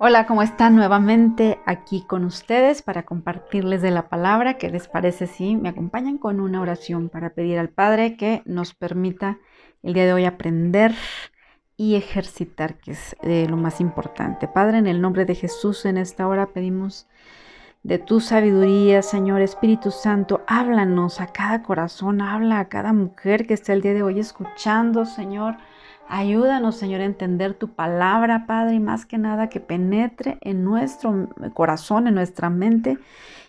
[0.00, 0.76] Hola, ¿cómo están?
[0.76, 4.56] Nuevamente aquí con ustedes para compartirles de la palabra.
[4.56, 8.74] ¿Qué les parece si me acompañan con una oración para pedir al Padre que nos
[8.74, 9.40] permita
[9.82, 10.94] el día de hoy aprender
[11.76, 14.46] y ejercitar, que es eh, lo más importante?
[14.46, 17.08] Padre, en el nombre de Jesús, en esta hora pedimos
[17.82, 23.54] de tu sabiduría, Señor Espíritu Santo, háblanos a cada corazón, habla a cada mujer que
[23.54, 25.56] está el día de hoy escuchando, Señor
[26.08, 31.28] Ayúdanos, Señor, a entender tu palabra, Padre, y más que nada que penetre en nuestro
[31.52, 32.98] corazón, en nuestra mente,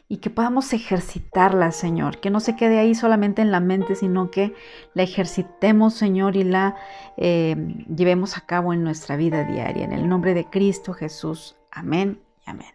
[0.10, 2.20] y que podamos ejercitarla, Señor.
[2.20, 4.54] Que no se quede ahí solamente en la mente, sino que
[4.94, 6.76] la ejercitemos, Señor, y la
[7.16, 7.56] eh,
[7.96, 9.86] llevemos a cabo en nuestra vida diaria.
[9.86, 11.56] En el nombre de Cristo Jesús.
[11.72, 12.74] Amén y amén.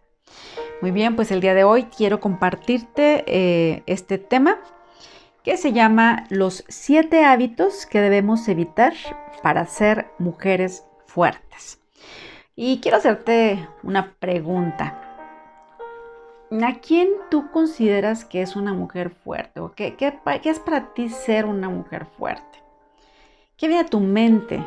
[0.81, 4.59] Muy bien, pues el día de hoy quiero compartirte eh, este tema
[5.45, 8.95] que se llama Los siete hábitos que debemos evitar
[9.43, 11.79] para ser mujeres fuertes.
[12.57, 15.01] Y quiero hacerte una pregunta.
[16.51, 19.61] ¿A quién tú consideras que es una mujer fuerte?
[19.61, 22.63] ¿O qué, qué, es para ti ser una mujer fuerte?
[23.59, 24.65] ¿Qué viene a tu mente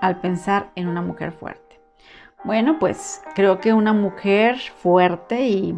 [0.00, 1.80] al pensar en una mujer fuerte?
[2.44, 5.74] Bueno, pues creo que una mujer fuerte y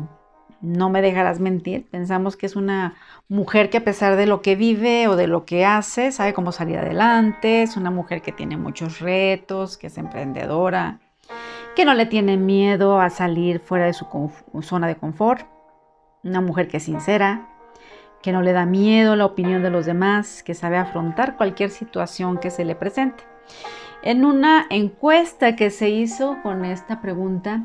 [0.60, 2.94] no me dejarás mentir, pensamos que es una
[3.28, 6.52] mujer que a pesar de lo que vive o de lo que hace, sabe cómo
[6.52, 11.00] salir adelante, es una mujer que tiene muchos retos, que es emprendedora,
[11.76, 14.06] que no le tiene miedo a salir fuera de su
[14.62, 15.46] zona de confort,
[16.24, 17.48] una mujer que es sincera,
[18.22, 22.38] que no le da miedo la opinión de los demás, que sabe afrontar cualquier situación
[22.38, 23.22] que se le presente.
[24.02, 27.64] En una encuesta que se hizo con esta pregunta,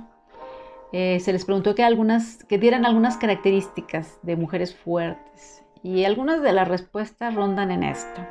[0.93, 6.43] eh, se les preguntó que, algunas, que dieran algunas características de mujeres fuertes y algunas
[6.43, 8.21] de las respuestas rondan en esto.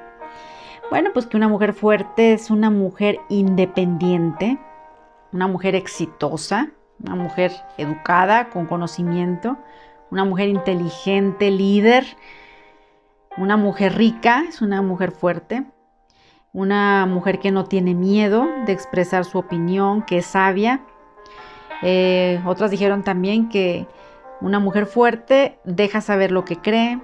[0.88, 4.58] Bueno, pues que una mujer fuerte es una mujer independiente,
[5.32, 6.70] una mujer exitosa,
[7.02, 9.58] una mujer educada, con conocimiento,
[10.12, 12.06] una mujer inteligente, líder,
[13.38, 15.64] una mujer rica, es una mujer fuerte,
[16.52, 20.82] una mujer que no tiene miedo de expresar su opinión, que es sabia,
[21.82, 23.86] eh, otras dijeron también que
[24.40, 27.00] una mujer fuerte deja saber lo que cree,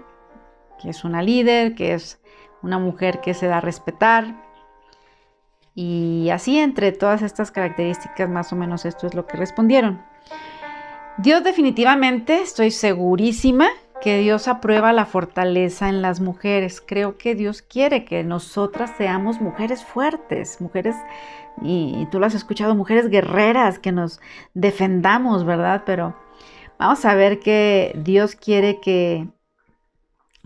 [0.81, 2.21] que es una líder, que es
[2.62, 4.34] una mujer que se da a respetar.
[5.75, 10.03] Y así entre todas estas características, más o menos esto es lo que respondieron.
[11.19, 13.69] Dios definitivamente, estoy segurísima
[14.00, 16.81] que Dios aprueba la fortaleza en las mujeres.
[16.81, 20.94] Creo que Dios quiere que nosotras seamos mujeres fuertes, mujeres,
[21.62, 24.20] y, tú lo has escuchado, mujeres guerreras, que nos
[24.54, 25.82] defendamos, ¿verdad?
[25.86, 26.16] Pero
[26.78, 29.28] vamos a ver que Dios quiere que,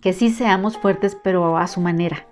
[0.00, 2.26] que sí seamos fuertes, pero a su manera.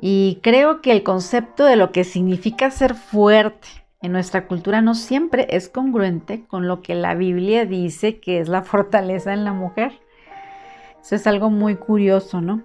[0.00, 3.68] Y creo que el concepto de lo que significa ser fuerte
[4.00, 8.48] en nuestra cultura no siempre es congruente con lo que la Biblia dice que es
[8.48, 10.00] la fortaleza en la mujer.
[11.00, 12.62] Eso es algo muy curioso, ¿no?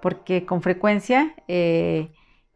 [0.00, 2.10] Porque con frecuencia eh,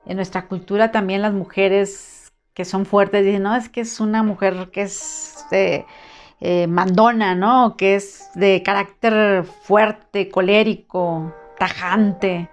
[0.06, 4.22] en nuestra cultura también las mujeres que son fuertes dicen, no, es que es una
[4.22, 7.76] mujer que es eh, mandona, ¿no?
[7.76, 12.48] Que es de carácter fuerte, colérico, tajante,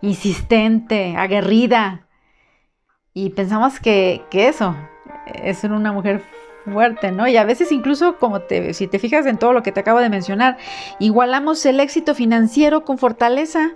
[0.00, 2.06] insistente, aguerrida.
[3.14, 4.74] Y pensamos que, que eso,
[5.34, 6.22] es ser una mujer
[6.72, 7.28] fuerte, ¿no?
[7.28, 10.00] Y a veces incluso, como te, si te fijas en todo lo que te acabo
[10.00, 10.56] de mencionar,
[10.98, 13.70] igualamos el éxito financiero con fortaleza.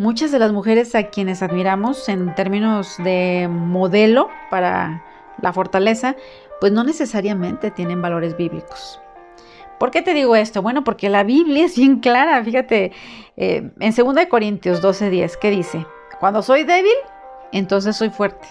[0.00, 5.04] Muchas de las mujeres a quienes admiramos en términos de modelo para
[5.42, 6.16] la fortaleza,
[6.58, 8.98] pues no necesariamente tienen valores bíblicos.
[9.78, 10.62] ¿Por qué te digo esto?
[10.62, 12.92] Bueno, porque la Biblia es bien clara, fíjate,
[13.36, 15.84] eh, en 2 Corintios 12:10, ¿qué dice?
[16.18, 16.96] Cuando soy débil,
[17.52, 18.48] entonces soy fuerte.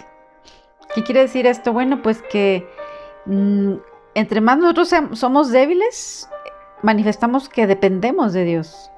[0.94, 1.72] ¿Qué quiere decir esto?
[1.72, 2.64] Bueno, pues que
[3.26, 3.72] mm,
[4.14, 6.30] entre más nosotros somos débiles,
[6.82, 8.92] manifestamos que dependemos de Dios.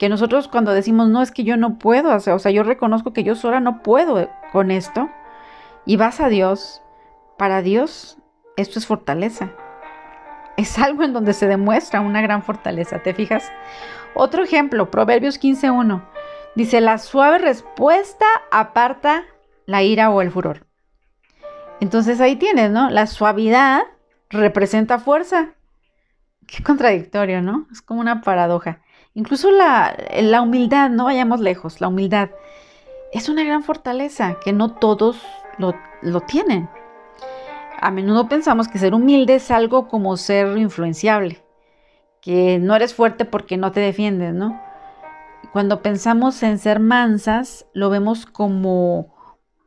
[0.00, 3.22] Que nosotros cuando decimos, no, es que yo no puedo, o sea, yo reconozco que
[3.22, 5.10] yo sola no puedo con esto,
[5.84, 6.82] y vas a Dios,
[7.36, 8.16] para Dios
[8.56, 9.50] esto es fortaleza.
[10.56, 13.52] Es algo en donde se demuestra una gran fortaleza, ¿te fijas?
[14.14, 16.02] Otro ejemplo, Proverbios 15.1.
[16.54, 19.24] Dice, la suave respuesta aparta
[19.66, 20.66] la ira o el furor.
[21.78, 22.88] Entonces ahí tienes, ¿no?
[22.88, 23.82] La suavidad
[24.30, 25.50] representa fuerza.
[26.46, 27.66] Qué contradictorio, ¿no?
[27.70, 28.80] Es como una paradoja.
[29.14, 29.96] Incluso la,
[30.42, 32.30] humildad, no vayamos lejos, la humildad
[33.12, 35.20] es una gran fortaleza que no todos
[35.58, 36.68] lo, lo tienen.
[37.80, 41.42] A menudo pensamos que ser humilde es algo como ser influenciable,
[42.20, 44.60] que no eres fuerte porque no te defiendes, ¿no?
[45.52, 49.14] Cuando pensamos en ser mansas, lo vemos como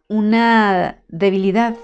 [0.07, 1.75] una debilidad,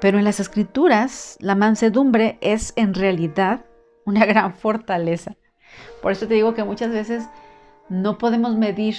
[0.00, 3.66] Pero en las escrituras, la mansedumbre es en realidad
[4.06, 5.36] una gran fortaleza.
[6.02, 7.28] Por eso te digo que muchas veces
[7.88, 8.96] no podemos medir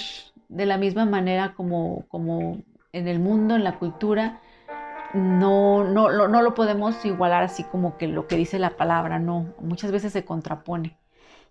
[0.48, 4.40] de la misma manera como, como en el mundo, en la cultura.
[5.14, 9.54] No, no, no, lo podemos igualar así como que lo que dice la palabra, no.
[9.60, 10.96] Muchas veces se contrapone.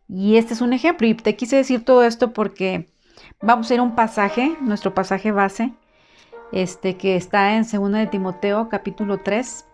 [0.07, 1.07] Y este es un ejemplo.
[1.07, 2.89] Y te quise decir todo esto porque
[3.41, 5.73] vamos a ir a un pasaje, nuestro pasaje base,
[6.51, 9.65] este, que está en 2 de Timoteo capítulo 3.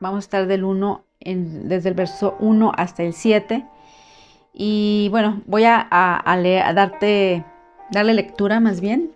[0.00, 3.66] Vamos a estar del 1 desde el verso 1 hasta el 7.
[4.58, 5.86] Y bueno, voy a,
[6.74, 7.44] darte,
[7.90, 9.14] darle lectura más bien.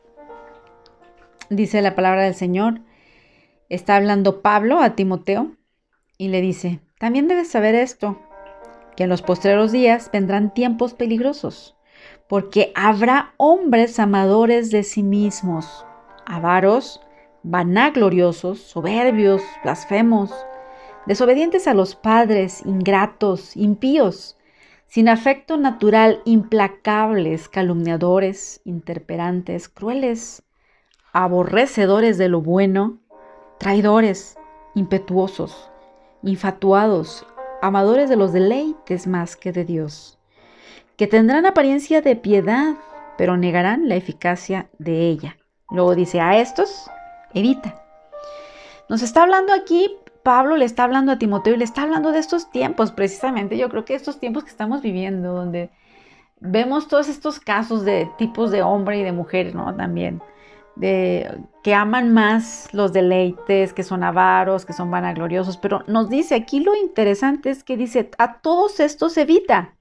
[1.49, 2.81] Dice la palabra del Señor.
[3.71, 5.53] Está hablando Pablo a Timoteo
[6.19, 8.21] y le dice, también debes saber esto,
[8.97, 11.75] que en los postreros días vendrán tiempos peligrosos,
[12.29, 15.87] porque habrá hombres amadores de sí mismos
[16.27, 17.01] avaros,
[17.45, 20.35] vanagloriosos, soberbios, blasfemos,
[21.07, 24.37] desobedientes a los padres, ingratos, impíos,
[24.91, 30.43] sin afecto natural, implacables, calumniadores, interperantes, crueles,
[31.13, 32.99] aborrecedores de lo bueno,
[33.59, 34.37] traidores,
[34.75, 35.71] impetuosos,
[36.25, 37.25] infatuados,
[37.63, 40.19] amadores de los deleites más que de Dios,
[40.97, 42.75] que tendrán apariencia de piedad,
[43.17, 45.37] pero negarán la eficacia de ella.
[45.71, 46.91] Luego dice, a estos,
[47.33, 47.81] evita.
[48.89, 52.19] Nos está hablando aquí, Pablo le está hablando a Timoteo y le está hablando de
[52.19, 53.57] estos tiempos, precisamente.
[53.57, 55.71] Yo creo que estos tiempos que estamos viviendo, donde
[56.41, 59.75] vemos todos estos casos de tipos de hombre y de mujer, ¿no?
[59.77, 60.23] También,
[60.77, 66.35] de que aman más los deleites, que son avaros, que son vanagloriosos, pero nos dice
[66.35, 69.75] aquí lo interesante es que dice, a todos estos evita.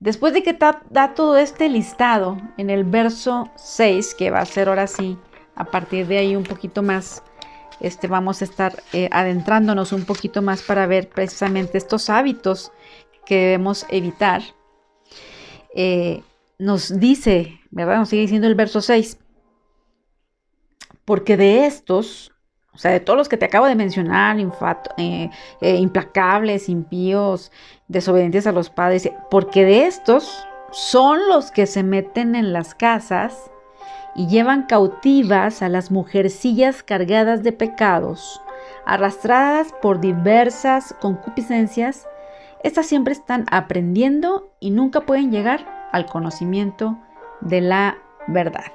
[0.00, 0.58] Después de que
[0.90, 5.16] da todo este listado en el verso 6, que va a ser ahora sí,
[5.54, 7.22] a partir de ahí un poquito más,
[7.80, 12.72] este, vamos a estar eh, adentrándonos un poquito más para ver precisamente estos hábitos
[13.26, 14.42] que debemos evitar.
[15.74, 16.22] Eh,
[16.58, 17.98] nos dice, ¿verdad?
[17.98, 19.18] Nos sigue diciendo el verso 6,
[21.04, 22.34] porque de estos
[22.74, 24.36] o sea, de todos los que te acabo de mencionar,
[24.96, 25.30] eh,
[25.60, 27.52] eh, implacables, impíos,
[27.86, 33.50] desobedientes a los padres, porque de estos son los que se meten en las casas
[34.14, 38.40] y llevan cautivas a las mujercillas cargadas de pecados,
[38.86, 42.06] arrastradas por diversas concupiscencias.
[42.62, 46.98] Estas siempre están aprendiendo y nunca pueden llegar al conocimiento
[47.40, 48.72] de la verdad.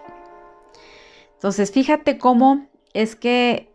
[1.33, 3.69] Entonces, fíjate cómo es que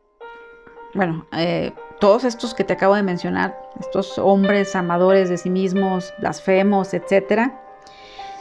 [0.94, 6.14] bueno, eh, todos estos que te acabo de mencionar, estos hombres amadores de sí mismos,
[6.18, 7.60] blasfemos, etcétera,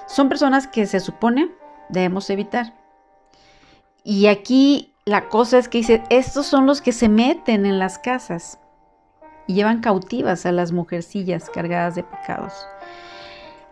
[0.07, 1.51] son personas que se supone
[1.89, 2.73] debemos evitar.
[4.03, 7.97] Y aquí la cosa es que dice, estos son los que se meten en las
[7.97, 8.59] casas
[9.47, 12.53] y llevan cautivas a las mujercillas cargadas de pecados.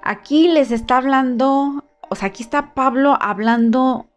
[0.03, 4.07] Aquí les está hablando, o sea, aquí está Pablo hablando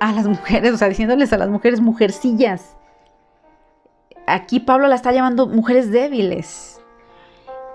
[0.00, 2.76] a, las mujeres, o sea, diciéndoles a las mujeres mujercillas
[4.30, 6.80] aquí Pablo la está llamando mujeres débiles.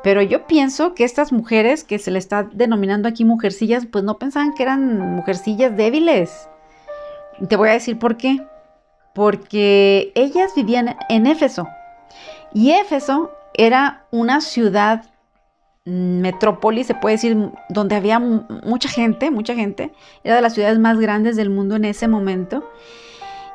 [0.03, 4.17] Pero yo pienso que estas mujeres que se le está denominando aquí mujercillas, pues no
[4.17, 6.47] pensaban que eran mujercillas débiles.
[7.47, 8.45] Te voy a decir por qué.
[9.13, 11.67] Porque ellas vivían en Éfeso.
[12.53, 15.05] Y Éfeso era una ciudad
[15.85, 19.93] mm, metrópoli, se puede decir, donde había mucha gente, mucha gente.
[20.23, 22.69] Era de las ciudades más grandes del mundo en ese momento.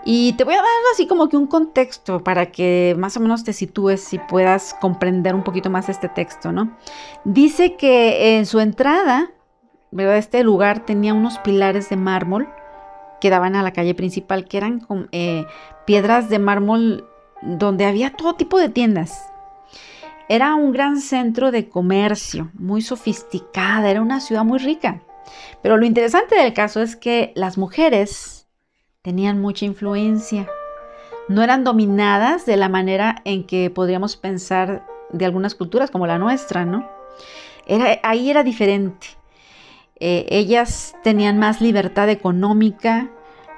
[0.05, 3.45] Y te voy a dar así como que un contexto para que más o menos
[3.45, 6.75] te sitúes y puedas comprender un poquito más este texto, ¿no?
[7.25, 9.31] Dice que en su entrada,
[9.91, 10.17] ¿verdad?
[10.17, 12.49] Este lugar tenía unos pilares de mármol
[13.21, 15.45] que daban a la calle principal, que eran eh,
[15.87, 17.09] piedras de mármol
[17.43, 19.31] donde había todo tipo de tiendas.
[20.29, 25.03] Era un gran centro de comercio, muy sofisticada, era una ciudad muy rica.
[25.63, 28.47] Pero lo interesante del caso es que las mujeres
[29.03, 30.49] tenían mucha influencia.
[31.29, 36.19] No eran dominadas de la manera en que podríamos pensar de algunas culturas como la
[36.19, 36.89] nuestra, ¿no?
[37.67, 39.09] Era, ahí era diferente.
[40.01, 43.11] Eh, ellas tenían más libertad económica,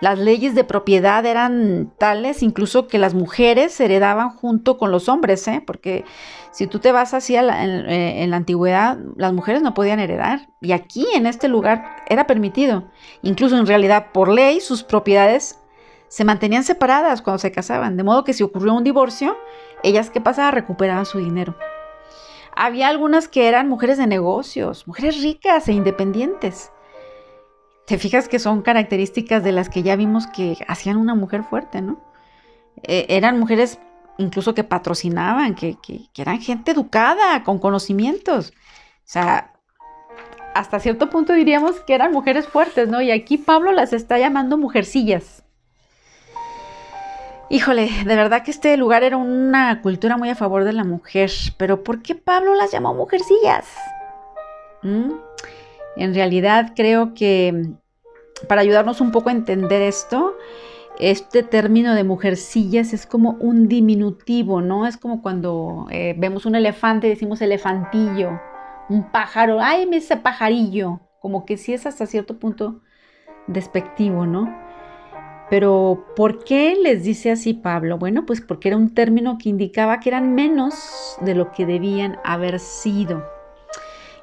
[0.03, 5.47] las leyes de propiedad eran tales incluso que las mujeres heredaban junto con los hombres,
[5.47, 5.63] ¿eh?
[5.65, 6.05] porque
[6.51, 10.49] si tú te vas así en, en, la antigüedad, las mujeres no podían heredar.
[10.61, 12.91] Y aquí, en este lugar, era permitido.
[13.23, 15.61] Incluso en realidad, por ley, sus propiedades
[16.09, 17.97] se mantenían separadas cuando se casaban.
[17.97, 19.37] De modo que si ocurrió un divorcio,
[19.85, 20.51] ellas, ¿qué pasaba?
[20.51, 21.55] Recuperaban su dinero.
[22.55, 26.71] Había algunas que eran mujeres de negocios, mujeres ricas e independientes
[27.87, 31.83] te fijas que son características de las que ya vimos que hacían una mujer fuerte,
[31.83, 32.01] ¿no?
[32.85, 33.79] Eh, eran mujeres
[34.19, 38.51] incluso que patrocinaban, que, que, eran gente educada, con conocimientos.
[38.51, 39.53] O sea,
[40.55, 43.03] hasta cierto punto diríamos que eran mujeres fuertes, ¿no?
[43.03, 45.42] Y aquí Pablo las está llamando mujercillas.
[47.53, 51.31] Híjole, de verdad que este lugar era una cultura muy a favor de la mujer,
[51.59, 53.67] pero ¿por qué Pablo las llamó mujercillas?
[54.83, 55.13] ¿Mm?
[55.97, 57.67] En realidad creo que
[58.49, 60.35] para ayudarnos un poco a entender esto,
[60.99, 64.87] este término de mujercillas es como un diminutivo, ¿no?
[64.87, 68.41] Es como cuando eh, vemos un elefante y decimos elefantillo,
[68.89, 72.81] un pájaro, ay, ese pajarillo, como que sí es hasta cierto punto
[73.47, 74.62] despectivo, ¿no?
[75.53, 77.99] Pero ¿por qué les dice así Pablo?
[77.99, 82.19] Bueno, pues porque era un término que indicaba que eran menos de lo que debían
[82.25, 83.23] haber sido.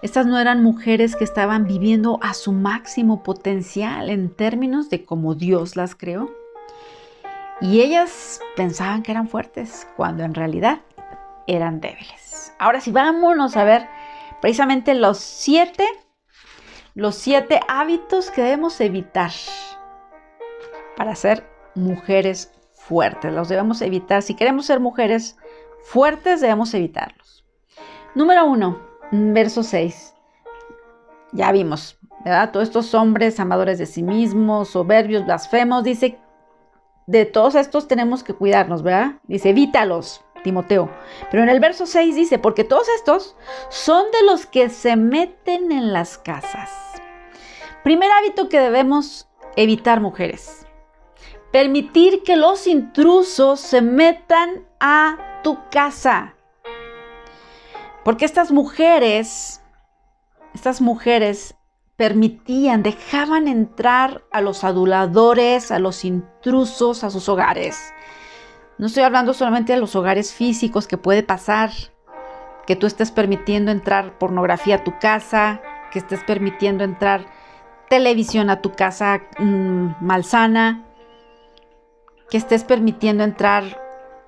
[0.02, 5.36] Estas no eran mujeres que estaban viviendo a su máximo potencial en términos de cómo
[5.36, 6.32] Dios las creó.
[7.62, 10.80] Y ellas pensaban que eran fuertes cuando en realidad
[11.46, 12.56] eran débiles.
[12.58, 13.88] Ahora sí, vámonos a ver
[14.42, 15.86] precisamente los siete,
[16.96, 19.30] los siete hábitos que debemos evitar
[21.00, 23.32] para ser mujeres fuertes.
[23.32, 24.22] Los debemos evitar.
[24.22, 25.38] Si queremos ser mujeres
[25.82, 27.46] fuertes, debemos evitarlos.
[28.16, 30.14] Número uno, verso 6.
[31.32, 32.52] Ya vimos, ¿verdad?
[32.52, 36.20] Todos estos hombres amadores de sí mismos, soberbios, blasfemos, dice,
[37.08, 39.22] de todos estos tenemos que cuidarnos, ¿verdad?
[39.24, 40.90] Dice, evítalos, Timoteo.
[41.32, 43.38] Pero en el verso 6 dice, porque todos estos
[43.70, 46.70] son de los que se meten en las casas.
[47.86, 50.66] Primer hábito que debemos evitar, mujeres
[51.52, 56.36] permitir que los intrusos se metan a tu casa.
[58.04, 59.62] Porque estas mujeres,
[60.54, 61.56] estas mujeres
[61.96, 67.94] permitían, dejaban entrar a los aduladores, a los intrusos, a sus hogares.
[68.78, 71.72] No estoy hablando solamente de los hogares físicos que puede pasar,
[72.66, 77.26] que tú estés permitiendo entrar pornografía a tu casa, que estés permitiendo entrar
[77.90, 80.86] televisión a tu casa mm, malsana,
[82.30, 83.64] que estés permitiendo entrar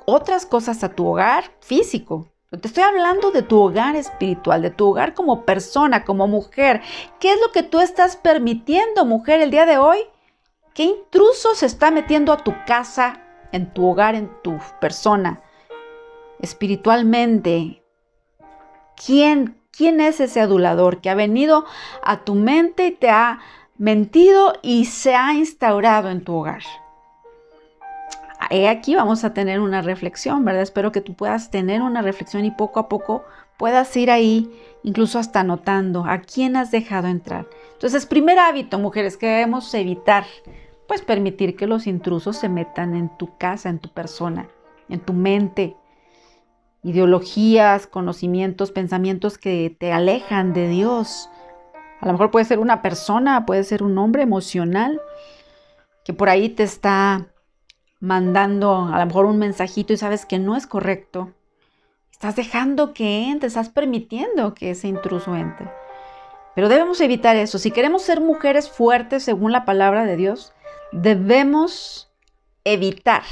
[0.06, 2.32] otras cosas a tu hogar físico.
[2.50, 6.82] Te estoy hablando de tu hogar espiritual, de tu hogar como persona, como mujer.
[7.20, 10.00] ¿Qué es lo que tú estás permitiendo, mujer, el día de hoy?
[10.74, 13.22] ¿Qué intruso se está metiendo a tu casa,
[13.54, 15.42] en tu hogar, en tu persona?
[16.40, 17.84] Espiritualmente.
[19.06, 21.66] ¿Quién, quién es ese adulador que ha venido
[22.04, 23.40] a tu mente y te ha
[23.78, 26.64] mentido y se ha instaurado en tu hogar?
[28.68, 30.64] Aquí vamos a tener una reflexión, ¿verdad?
[30.64, 33.24] Espero que tú puedas tener una reflexión y poco a poco
[33.58, 34.52] puedas ir ahí,
[34.84, 37.48] incluso hasta notando a quién has dejado entrar.
[37.74, 40.26] Entonces, primer hábito, mujeres, que debemos evitar,
[40.88, 44.50] pues permitir que los intrusos se metan en tu casa, en tu persona,
[44.90, 45.78] en tu mente.
[46.84, 51.30] Ideologías, conocimientos, pensamientos que te alejan de Dios.
[52.02, 55.00] A lo mejor puede ser una persona, puede ser un hombre emocional
[56.04, 57.31] que por ahí te está
[58.02, 61.32] mandando a lo mejor un mensajito y sabes que no es correcto,
[62.12, 65.72] estás dejando que entre, estás permitiendo que ese intruso entre.
[66.54, 67.58] Pero debemos evitar eso.
[67.58, 70.52] Si queremos ser mujeres fuertes según la palabra de Dios,
[70.92, 72.12] debemos
[72.66, 73.24] evitar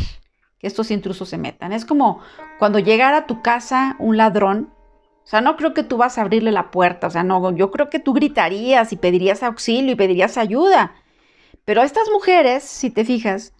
[0.60, 1.74] que estos intrusos se metan.
[1.74, 2.22] Es como
[2.60, 4.74] cuando llegara a tu casa un ladrón.
[5.24, 7.08] O sea, no creo que tú vas a abrirle la puerta.
[7.08, 10.94] O sea, no, yo creo que tú gritarías y pedirías auxilio y pedirías ayuda.
[11.66, 13.54] Pero estas mujeres, si te fijas,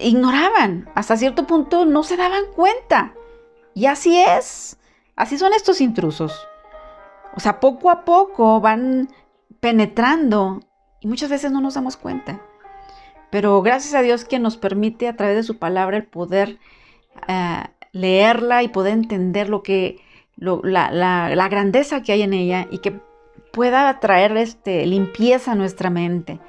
[0.00, 3.14] ignoraban, hasta cierto punto no se daban cuenta.
[3.74, 4.78] Y así es,
[5.16, 6.46] así son estos intrusos.
[7.34, 9.08] O sea, poco a poco van
[9.60, 10.60] penetrando
[11.00, 12.40] y muchas veces no nos damos cuenta.
[13.30, 16.58] Pero gracias a Dios que nos permite a través de su palabra el poder
[17.28, 20.00] eh, leerla y poder entender lo que,
[20.36, 23.00] la, la, grandeza que hay en ella y que
[23.52, 26.40] pueda traer este, limpieza a nuestra mente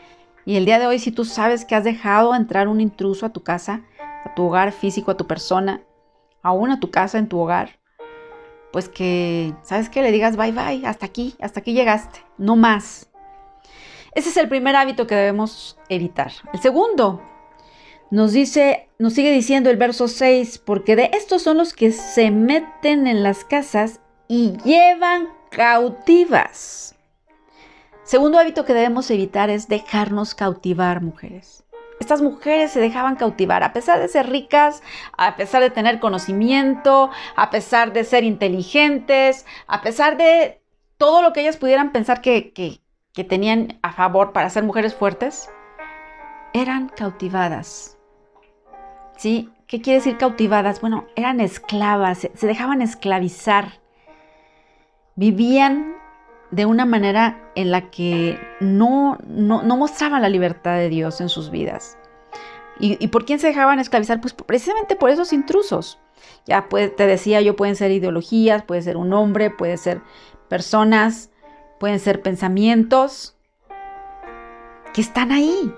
[0.49, 3.29] y el día de hoy, si tú sabes que has dejado entrar un intruso a
[3.31, 3.83] tu casa,
[4.25, 5.83] a tu hogar físico, a tu persona,
[6.41, 7.77] aún a tu casa, en tu hogar,
[8.71, 10.01] pues que, ¿sabes qué?
[10.01, 13.11] Le digas bye bye, hasta aquí, hasta aquí llegaste, no más.
[14.15, 16.31] Ese es el primer hábito que debemos evitar.
[16.51, 17.21] El segundo,
[18.09, 22.31] nos dice, nos sigue diciendo el verso 6, porque de estos son los que se
[22.31, 26.95] meten en las casas y llevan cautivas
[28.09, 31.63] Segundo hábito que debemos evitar es dejarnos cautivar, mujeres.
[31.99, 34.81] Estas mujeres se dejaban cautivar, a pesar de ser ricas,
[35.15, 40.59] a pesar de tener conocimiento, a pesar de ser inteligentes, a pesar de
[40.97, 45.51] todo lo que ellas pudieran pensar que, que, tenían a favor para ser mujeres fuertes,
[46.53, 47.99] eran cautivadas.
[49.17, 49.51] ¿Sí?
[49.67, 50.81] ¿Qué quiere decir cautivadas?
[50.81, 53.73] Bueno, eran esclavas, se dejaban esclavizar.
[55.13, 55.98] Vivían
[56.51, 61.51] de una manera en la que no, no, mostraban la libertad de Dios en sus
[61.51, 61.97] vidas.
[62.81, 64.21] ¿Y, por quién se dejaban esclavizar?
[64.21, 65.99] Pues precisamente por esos intrusos.
[66.45, 70.01] Ya pues, te decía yo, pueden ser ideologías, puede ser un hombre, puede ser
[70.47, 71.29] personas,
[71.77, 73.35] pueden ser pensamientos
[74.93, 75.73] que están ahí.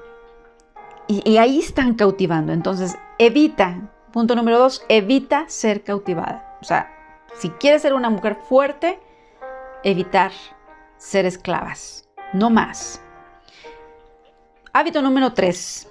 [1.07, 2.53] Y, y ahí están cautivando.
[2.53, 6.57] Entonces, evita, punto número dos, evita ser cautivada.
[6.61, 6.93] O sea,
[7.33, 8.99] si quieres ser una mujer fuerte,
[9.83, 10.31] evitar
[11.01, 13.01] ser esclavas, no más.
[14.71, 15.89] Hábito número 3.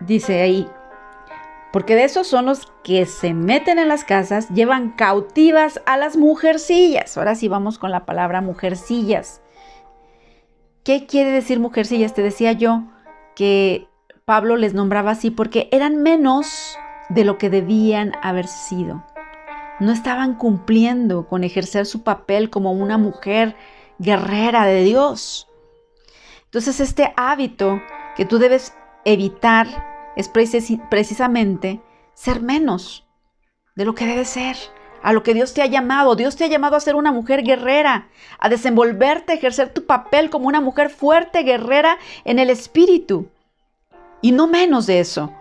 [0.00, 0.68] Dice ahí,
[1.72, 6.18] porque de esos son los que se meten en las casas, llevan cautivas a las
[6.18, 7.16] mujercillas.
[7.16, 9.40] Ahora sí vamos con la palabra mujercillas.
[10.84, 12.12] ¿Qué quiere decir mujercillas?
[12.12, 12.82] Te decía yo
[13.34, 13.88] que
[14.26, 16.76] Pablo les nombraba así porque eran menos
[17.08, 19.02] de lo que debían haber sido.
[19.80, 23.56] No estaban cumpliendo con ejercer su papel como una mujer
[23.98, 25.48] guerrera de Dios.
[26.44, 27.82] Entonces este hábito
[28.16, 28.74] que tú debes
[29.04, 29.66] evitar
[30.16, 31.80] es precisamente
[32.14, 33.06] ser menos
[33.74, 34.56] de lo que debes ser,
[35.02, 36.16] a lo que Dios te ha llamado.
[36.16, 40.30] Dios te ha llamado a ser una mujer guerrera, a desenvolverte, a ejercer tu papel
[40.30, 43.28] como una mujer fuerte, guerrera en el espíritu.
[44.22, 45.32] Y no menos de eso.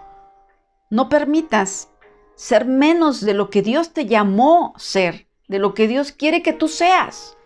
[0.90, 1.90] No permitas
[2.36, 6.54] ser menos de lo que Dios te llamó ser, de lo que Dios quiere que
[6.54, 7.38] tú seas.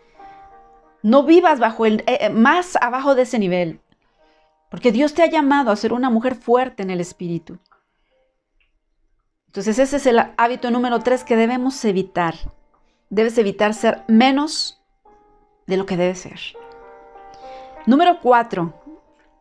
[1.02, 3.80] No vivas bajo el, eh, eh, más abajo de ese nivel,
[4.70, 7.58] porque Dios te ha llamado a ser una mujer fuerte en el espíritu.
[9.48, 12.36] Entonces ese es el hábito número tres que debemos evitar.
[13.10, 14.80] Debes evitar ser menos
[15.66, 16.40] de lo que debes ser.
[17.86, 18.74] Número cuatro,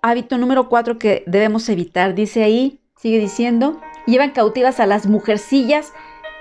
[0.00, 5.93] hábito número cuatro que debemos evitar, dice ahí, sigue diciendo, llevan cautivas a las mujercillas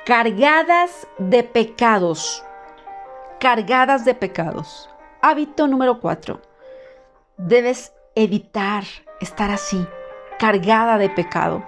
[0.06, 2.46] cargadas de pecados,
[3.42, 4.90] cargadas de pecados.
[5.22, 6.42] Hábito número cuatro.
[7.38, 8.84] Debes evitar
[9.20, 9.86] estar así,
[10.38, 11.64] cargada de pecado.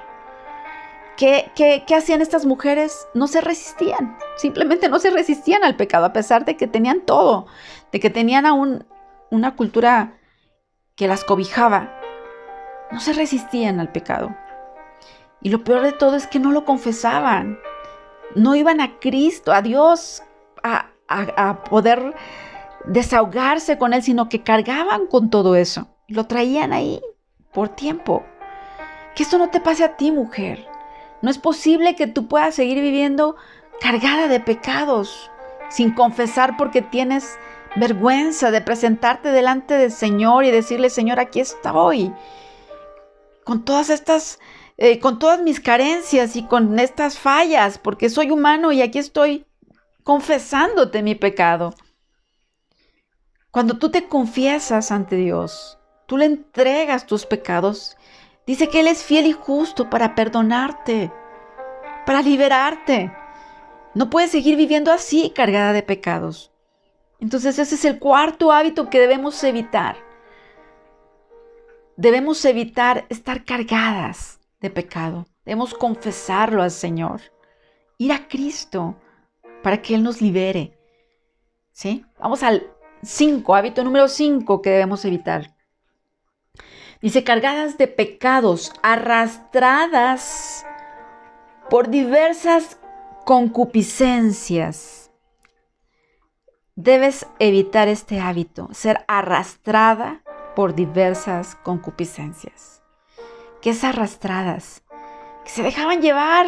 [1.18, 3.08] ¿Qué, qué, hacían estas mujeres?
[3.14, 7.48] No se resistían, simplemente no se resistían al pecado, a pesar de que tenían todo,
[7.92, 8.86] de que tenían aún
[9.30, 10.18] una cultura
[10.96, 11.94] que las cobijaba.
[12.92, 14.36] No se resistían al pecado.
[15.42, 17.60] Y lo peor de todo es que no lo confesaban.
[18.36, 20.24] No iban a Cristo, a Dios,
[20.64, 22.16] a, a poder
[22.86, 25.88] desahogarse con él, sino que cargaban con todo eso.
[26.08, 27.02] Lo traían ahí
[27.54, 28.24] por tiempo.
[29.16, 30.68] Que esto no te pase a ti, mujer.
[31.22, 33.36] No es posible que tú puedas seguir viviendo
[33.82, 35.30] cargada de pecados,
[35.70, 37.38] sin confesar porque tienes
[37.76, 42.14] vergüenza de presentarte delante del Señor y decirle, Señor, aquí estoy.
[43.44, 44.40] Con todas estas,
[44.78, 49.46] eh, con todas mis carencias y con estas fallas, porque soy humano y aquí estoy
[50.04, 51.74] confesándote mi pecado.
[53.52, 57.98] Cuando tú te confiesas ante Dios, tú le entregas tus pecados,
[58.46, 61.12] dice que Él es fiel y justo para perdonarte,
[62.06, 63.12] para liberarte.
[63.96, 66.52] No puedes seguir viviendo así cargada de pecados.
[67.20, 69.98] Entonces ese es el cuarto hábito que debemos evitar.
[71.98, 75.26] Debemos evitar estar cargadas de pecado.
[75.44, 77.22] Debemos confesarlo al Señor.
[77.98, 78.96] Ir a Cristo
[79.64, 80.78] para que Él nos libere.
[81.72, 82.06] ¿Sí?
[82.20, 82.72] Vamos al
[83.04, 85.56] 5, hábito número 5 que debemos evitar.
[87.02, 90.66] Dice, cargadas de pecados, arrastradas
[91.70, 92.78] por diversas
[93.26, 95.12] concupiscencias.
[96.76, 100.24] Debes evitar este hábito, ser arrastrada
[100.56, 102.82] por diversas concupiscencias.
[103.62, 104.84] ¿Qué es arrastradas?
[105.46, 106.48] Que se dejaban llevar.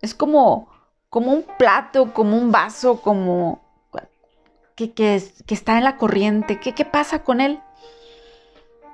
[0.00, 0.68] Es como,
[1.10, 3.67] como un plato, como un vaso, como
[4.78, 5.16] que,
[5.48, 6.60] está en la corriente.
[6.60, 7.60] ¿Qué, ¿Qué pasa con él?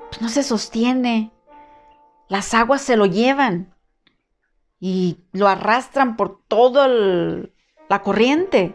[0.09, 1.31] Pues no se sostiene.
[2.29, 3.75] Las aguas se lo llevan
[4.81, 8.75] y lo arrastran por toda la corriente.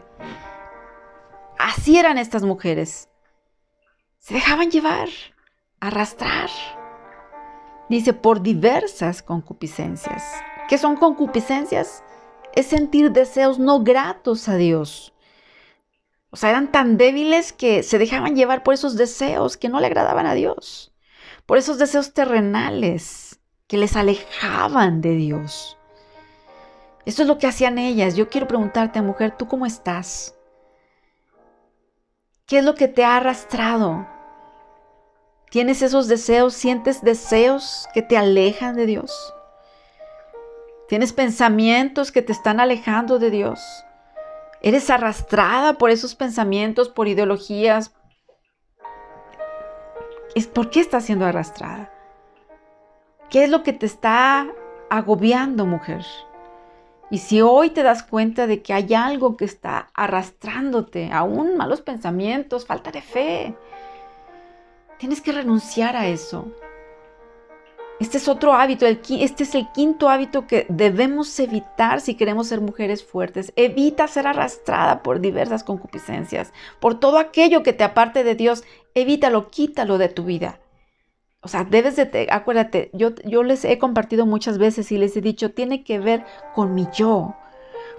[1.58, 3.10] Así eran estas mujeres.
[4.20, 5.10] Se dejaban llevar,
[5.80, 6.50] arrastrar.
[7.90, 10.24] Dice, por diversas concupiscencias.
[10.70, 12.04] ¿Qué son concupiscencias?
[12.56, 15.14] Es sentir deseos no gratos a Dios.
[16.32, 19.88] O sea, eran tan débiles que se dejaban llevar por esos deseos que no le
[19.88, 20.94] agradaban a Dios,
[21.46, 25.78] por esos deseos terrenales que les alejaban de Dios.
[27.06, 28.16] Esto es lo que hacían ellas.
[28.16, 30.36] Yo quiero preguntarte, mujer, ¿tú cómo estás?
[32.46, 34.08] ¿Qué es lo que te ha arrastrado?
[35.50, 36.54] ¿Tienes esos deseos?
[36.54, 39.34] ¿Sientes deseos que te alejan de Dios?
[40.88, 43.60] Tienes pensamientos que te están alejando de Dios.
[44.62, 47.94] Eres arrastrada por esos pensamientos, por ideologías.
[50.54, 51.92] ¿Por qué estás siendo arrastrada?
[53.30, 54.48] ¿Qué es lo que te está
[54.90, 56.06] agobiando, mujer?
[57.12, 61.82] Y si hoy te das cuenta de que hay algo que está arrastrándote, aún malos
[61.82, 63.56] pensamientos, falta de fe,
[64.98, 66.52] tienes que renunciar a eso.
[68.00, 72.62] Este es otro hábito, este es el quinto hábito que debemos evitar si queremos ser
[72.62, 73.52] mujeres fuertes.
[73.58, 78.64] Evita ser arrastrada por diversas concupiscencias, por todo aquello que te aparte de Dios.
[78.96, 80.62] Evítalo, quítalo de tu vida.
[81.42, 85.22] O sea, debes de, acuérdate, yo, yo les he compartido muchas veces y les he
[85.22, 87.36] dicho, tiene que ver con mi yo.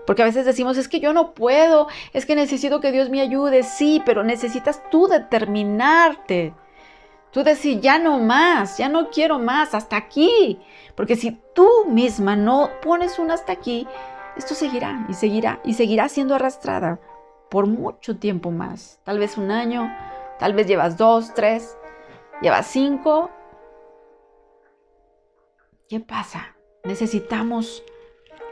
[0.07, 3.21] Porque a veces decimos, es que yo no puedo, es que necesito que Dios me
[3.21, 3.65] ayude.
[3.65, 6.55] Sí, pero necesitas tú determinarte
[7.33, 10.61] Tú decís, ya no más, ya no quiero más, hasta aquí.
[10.97, 13.87] Porque si tú misma no pones un hasta aquí,
[14.37, 16.99] esto seguirá y seguirá y seguirá siendo arrastrada
[17.49, 19.01] por mucho tiempo más.
[19.05, 19.95] Tal vez un año,
[20.39, 21.77] tal vez llevas dos, tres,
[22.43, 23.31] llevas cinco.
[25.89, 26.57] ¿Qué pasa?
[26.85, 27.83] Necesitamos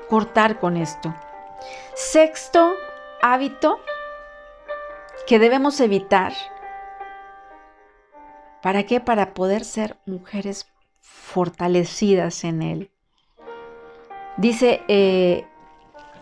[0.09, 1.15] cortar con esto.
[1.95, 2.75] Sexto
[3.23, 3.81] hábito
[5.27, 6.33] que debemos evitar
[8.63, 9.01] ¿Para qué?
[9.01, 10.67] Para poder ser mujeres
[11.01, 12.91] fortalecidas en Él.
[14.37, 15.47] Dice, eh,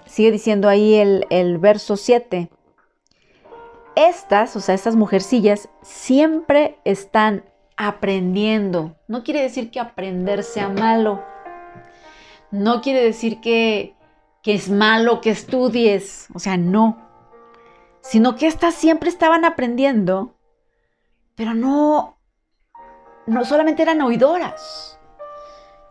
[0.06, 2.50] sigue diciendo ahí el, el verso 7.
[3.94, 7.44] Estas, o sea, estas mujercillas, siempre están
[7.76, 8.96] aprendiendo.
[9.08, 11.22] No quiere decir que aprender sea malo.
[12.50, 13.94] No quiere decir que,
[14.42, 16.28] que es malo que estudies.
[16.34, 17.06] O sea, no.
[18.00, 20.36] Sino que estas siempre estaban aprendiendo,
[21.34, 22.15] pero no
[23.26, 24.98] no solamente eran oidoras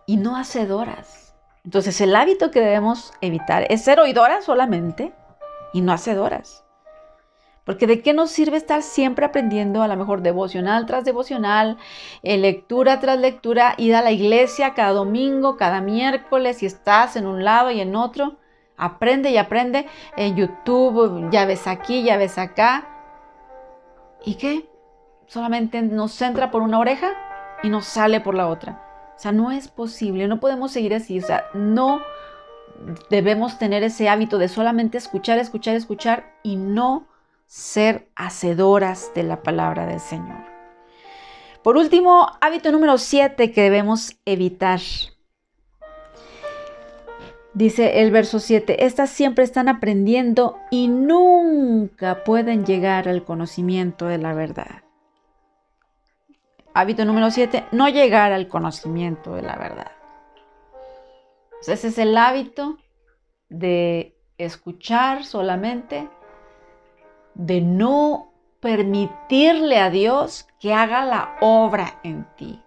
[0.05, 1.35] y no hacedoras.
[1.63, 5.13] Entonces el hábito que debemos evitar es ser oidoras solamente
[5.73, 6.63] y no hacedoras.
[7.65, 11.77] Porque de qué nos sirve estar siempre aprendiendo, a lo mejor devocional tras devocional,
[12.21, 17.25] eh, lectura tras lectura, ir a la iglesia cada domingo, cada miércoles, si estás en
[17.25, 18.37] un lado y en otro,
[18.77, 22.87] aprende y aprende en YouTube, ya ves aquí, ya ves acá.
[24.23, 24.69] ¿Y qué?
[25.27, 27.11] ¿Solamente nos entra por una oreja?
[27.65, 28.81] y nos sale por la otra.
[29.15, 31.19] O sea, no es posible, no podemos seguir así.
[31.19, 32.01] O sea, no
[33.09, 37.07] debemos tener ese hábito de solamente escuchar, escuchar, escuchar y no
[37.47, 40.43] ser hacedoras de la palabra del Señor.
[41.63, 44.81] Por último, hábito número 7 que debemos evitar.
[47.53, 54.17] Dice el verso 7, estas siempre están aprendiendo y nunca pueden llegar al conocimiento de
[54.17, 54.84] la verdad.
[56.77, 59.93] Hábito número 7, no llegar al conocimiento de la verdad.
[61.65, 62.77] ese es el hábito
[63.47, 66.09] de escuchar solamente,
[67.33, 72.61] de no permitirle a Dios que haga la obra en ti.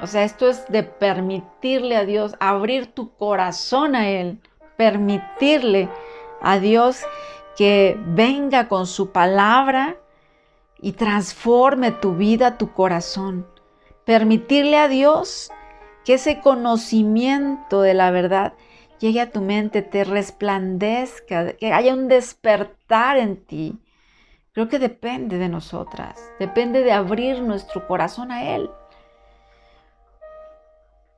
[0.00, 4.40] O sea, esto es de permitirle a Dios abrir tu corazón a Él,
[4.78, 5.90] permitirle
[6.40, 7.02] a Dios
[7.58, 9.98] que venga con su palabra
[10.80, 13.46] y transforme tu vida, tu corazón.
[14.04, 15.50] Permitirle a Dios
[16.04, 18.54] que ese conocimiento de la verdad
[18.98, 23.78] llegue a tu mente, te resplandezca, que haya un despertar en ti.
[24.52, 28.70] Creo que depende de nosotras, depende de abrir nuestro corazón a Él.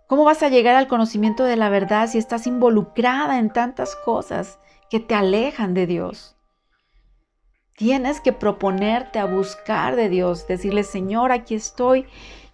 [0.07, 4.59] ¿Cómo vas a llegar al conocimiento de la verdad si estás involucrada en tantas cosas
[4.91, 6.37] que te alejan de Dios?
[7.81, 12.05] Tienes que proponerte a buscar de Dios, decirle, Señor, aquí estoy,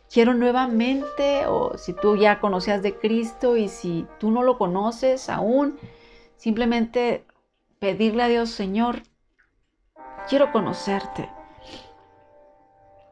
[0.09, 5.29] quiero nuevamente, o si tú ya conocías de Cristo y si tú no lo conoces
[5.29, 5.81] aún,
[6.37, 7.27] simplemente
[7.81, 9.03] pedirle a Dios, Señor,
[10.29, 11.29] quiero conocerte.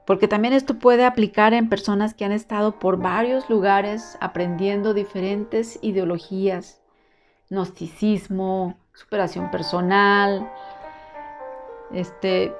[0.07, 5.81] Porque también esto puede aplicar en personas que han estado por varios lugares aprendiendo diferentes
[5.83, 6.81] ideologías,
[7.51, 10.49] gnosticismo, superación personal,
[11.93, 12.55] este,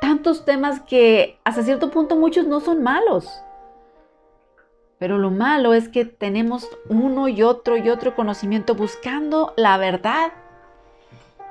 [0.00, 3.42] tantos temas que hasta cierto punto muchos no son malos.
[4.98, 10.32] Pero lo malo es que tenemos uno y otro y otro conocimiento buscando la verdad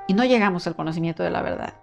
[0.06, 1.74] y no llegamos al conocimiento de la verdad.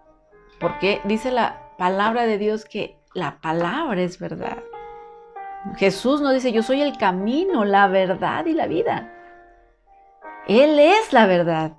[0.60, 4.58] Porque dice la palabra de Dios que la palabra es verdad.
[5.76, 9.14] Jesús nos dice, yo soy el camino, la verdad y la vida.
[10.48, 11.74] Él es la verdad.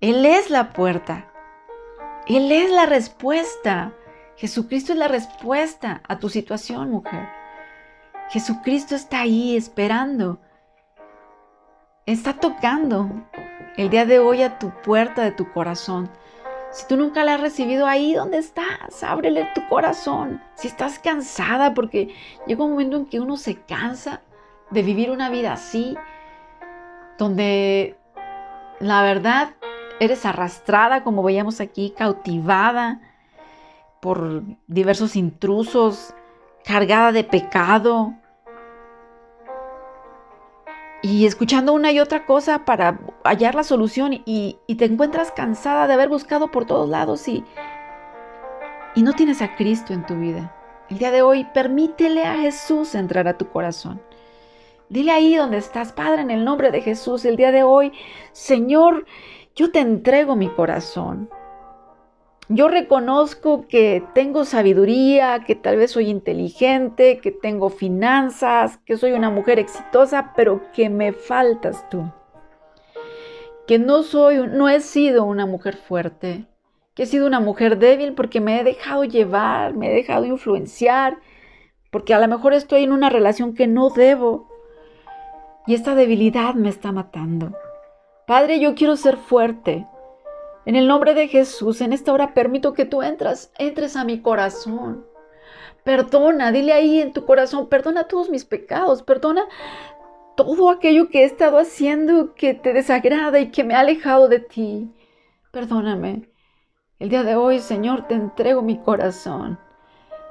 [0.00, 1.30] Él es la puerta.
[2.26, 3.92] Él es la respuesta.
[4.36, 7.28] Jesucristo es la respuesta a tu situación, mujer.
[8.30, 10.40] Jesucristo está ahí esperando
[12.06, 13.10] está tocando
[13.76, 16.08] el día de hoy a tu puerta de tu corazón.
[16.70, 20.40] Si tú nunca la has recibido ahí donde estás, ábrele tu corazón.
[20.54, 22.14] Si estás cansada, porque
[22.46, 24.22] llega un momento en que uno se cansa
[24.70, 25.96] de vivir una vida así,
[27.18, 27.96] donde
[28.78, 29.50] la verdad
[30.00, 33.00] eres arrastrada, como veíamos aquí, cautivada
[34.00, 36.14] por diversos intrusos,
[36.64, 38.14] cargada de pecado,
[41.02, 45.94] y escuchando una y otra cosa para hallar la solución y, te encuentras cansada de
[45.94, 47.44] haber buscado por todos lados y,
[48.94, 50.54] y no tienes a Cristo en tu vida.
[50.90, 54.00] El día de hoy permítele a Jesús entrar a tu corazón.
[54.88, 57.92] Dile ahí donde estás, Padre, en el nombre de Jesús, el día de hoy,
[58.32, 59.06] Señor,
[59.56, 61.30] yo te entrego mi corazón.
[62.48, 69.12] Yo reconozco que tengo sabiduría, que tal vez soy inteligente, que tengo finanzas, que soy
[69.12, 72.12] una mujer exitosa, pero que me faltas tú.
[73.66, 76.46] Que no soy, no he sido una mujer fuerte,
[76.94, 81.18] que he sido una mujer débil porque me he dejado llevar, me he dejado influenciar,
[81.90, 84.48] porque a lo mejor estoy en una relación que no debo
[85.66, 87.56] y esta debilidad me está matando.
[88.26, 89.86] Padre, yo quiero ser fuerte.
[90.64, 94.20] En el nombre de Jesús, en esta hora permito que tú entras, entres a mi
[94.20, 95.06] corazón.
[95.84, 99.46] Perdona, dile ahí en tu corazón, perdona todos mis pecados, perdona
[100.36, 104.40] todo aquello que he estado haciendo que te desagrada y que me ha alejado de
[104.40, 104.92] ti.
[105.52, 106.28] Perdóname.
[106.98, 109.60] El día de hoy, Señor, te entrego mi corazón.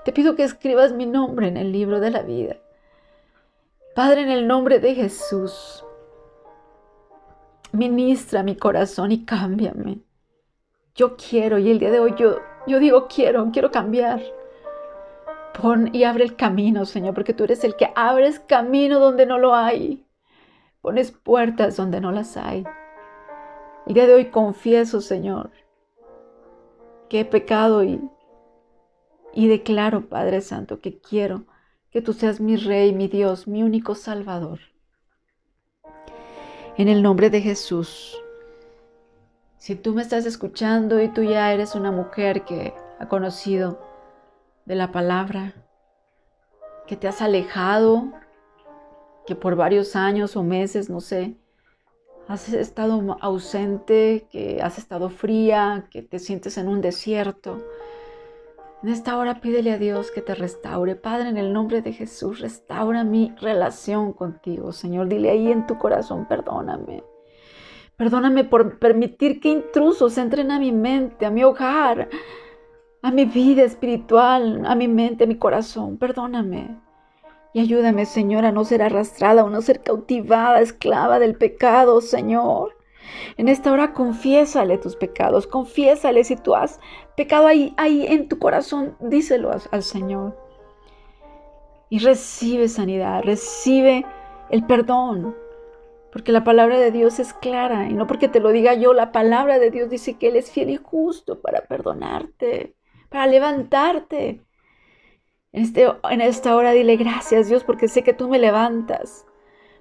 [0.04, 2.58] Te pido que escribas mi nombre en el libro de la vida.
[3.96, 5.85] Padre, en el nombre de Jesús,
[7.76, 10.00] ministra mi corazón y cámbiame.
[10.96, 14.22] Yo quiero y el día de hoy yo, yo digo quiero, quiero cambiar.
[15.60, 19.38] Pon y abre el camino, Señor, porque tú eres el que abres camino donde no
[19.38, 20.06] lo hay.
[20.82, 22.66] Pones puertas donde no las hay.
[23.88, 25.52] El día de hoy confieso, Señor,
[27.10, 28.02] que he pecado y,
[29.34, 31.46] y declaro, Padre Santo, que quiero
[31.92, 34.60] que tú seas mi Rey, mi Dios, mi único Salvador.
[36.78, 38.22] En el nombre de Jesús,
[39.58, 43.80] si tú me estás escuchando y tú ya eres una mujer que ha conocido
[44.66, 45.54] de la palabra,
[46.86, 48.12] que te has alejado,
[49.26, 51.38] que por varios años o meses, no sé,
[52.28, 57.64] has estado ausente, que has estado fría, que te sientes en un desierto.
[58.86, 60.96] En esta hora pídele a Dios que te restaure.
[60.96, 64.74] Padre, en el nombre de Jesús, restaura mi relación contigo.
[64.74, 67.04] Señor, dile ahí en tu corazón, perdóname.
[67.98, 72.10] Perdóname por permitir que intrusos entren a mi mente, a mi hogar,
[73.02, 75.98] a mi vida espiritual, a mi mente, a mi corazón.
[75.98, 76.80] Perdóname.
[77.54, 82.75] Y ayúdame, Señor, a no ser arrastrada, a no ser cautivada, esclava del pecado, Señor.
[83.38, 86.80] En esta hora confiésale tus pecados, confiésale si tú has
[87.16, 90.38] pecado ahí, ahí en tu corazón, díselo al Señor.
[91.90, 94.06] Y recibe sanidad, recibe
[94.50, 95.36] el perdón,
[96.16, 99.12] porque la palabra de Dios es clara y no porque te lo diga yo, la
[99.12, 102.74] palabra de Dios dice que Él es fiel y justo para perdonarte,
[103.10, 104.42] para levantarte.
[105.52, 109.26] En, este, en esta hora dile gracias Dios porque sé que tú me levantas,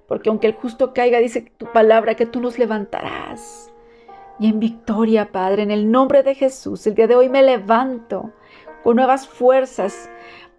[0.07, 3.71] porque aunque el justo caiga, dice tu palabra que tú nos levantarás.
[4.39, 8.31] Y en victoria, Padre, en el nombre de Jesús, el día de hoy me levanto
[8.83, 10.09] con nuevas fuerzas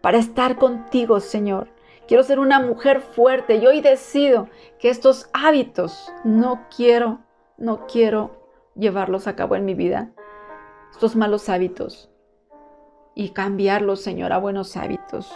[0.01, 1.69] para estar contigo, Señor
[2.07, 7.19] Quiero ser una mujer fuerte y hoy decido que estos hábitos no quiero,
[7.57, 10.13] no quiero llevarlos a cabo en mi vida.
[10.93, 12.09] Estos malos hábitos
[13.17, 15.33] y cambiarlos, Señor, a buenos hábitos.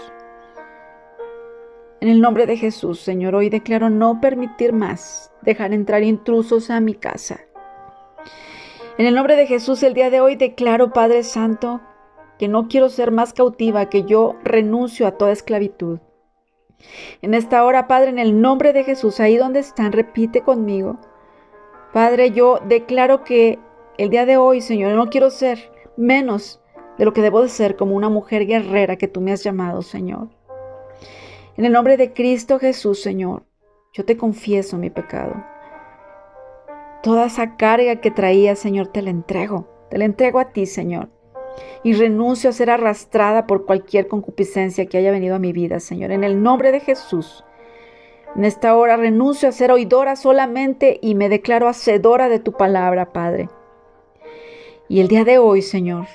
[2.01, 6.81] En el nombre de Jesús, Señor, hoy declaro no permitir más dejar entrar intrusos a
[6.81, 7.41] mi casa.
[8.97, 11.83] En el nombre de Jesús, el día de hoy declaro, Padre Santo,
[12.39, 15.99] que no quiero ser más cautiva, que yo renuncio a toda esclavitud.
[17.21, 20.99] En esta hora, Padre, en el nombre de Jesús, ahí donde están, repite conmigo.
[21.93, 23.59] Padre, yo declaro que
[23.99, 26.63] el día de hoy, Señor, no quiero ser menos
[26.97, 29.83] de lo que debo de ser como una mujer guerrera que tú me has llamado,
[29.83, 30.40] Señor.
[31.61, 33.43] En el nombre de Cristo Jesús, Señor,
[33.93, 35.45] yo te confieso mi pecado.
[37.03, 39.69] Toda esa carga que traía, Señor, te la entrego.
[39.91, 41.11] Te la entrego a ti, Señor
[41.83, 46.13] y renuncio a ser arrastrada por cualquier concupiscencia que haya venido a mi vida, Señor.
[46.13, 47.45] En el nombre de Jesús.
[48.35, 53.13] En esta hora renuncio a ser oidora solamente y me declaro hacedora de tu palabra,
[53.13, 53.51] Padre.
[54.89, 56.07] Y el día de hoy, Señor,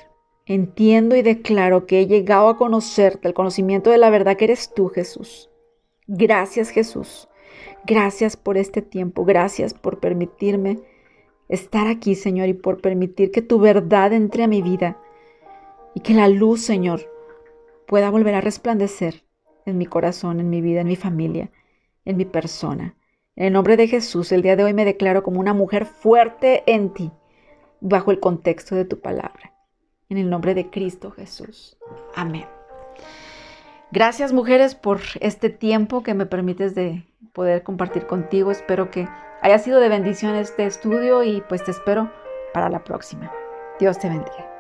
[0.46, 4.74] entiendo y declaro que he llegado a conocerte, el conocimiento de la verdad que eres
[4.74, 5.50] tú, Jesús.
[6.08, 7.28] Gracias, Jesús.
[7.86, 10.80] Gracias por este tiempo, gracias por permitirme
[11.50, 15.00] estar aquí, Señor, y por permitir que tu verdad entre a mi vida
[15.94, 17.02] y que la luz, Señor,
[17.88, 19.24] pueda volver a resplandecer
[19.66, 21.52] en mi corazón, en mi vida, en mi familia,
[22.06, 22.96] en mi persona.
[23.36, 26.64] En el nombre de Jesús, el día de hoy me declaro como una mujer fuerte
[26.68, 27.12] en ti,
[27.82, 29.55] bajo el contexto de tu palabra.
[30.10, 31.78] En el nombre de Cristo Jesús.
[32.16, 32.46] Amén.
[33.92, 38.52] Gracias mujeres por este tiempo que me permites de poder compartir contigo.
[38.52, 39.08] Espero que
[39.42, 42.12] haya sido de bendición este estudio y pues te espero
[42.54, 43.32] para la próxima.
[43.80, 44.55] Dios te bendiga.